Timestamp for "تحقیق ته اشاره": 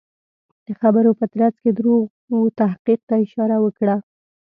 2.61-3.57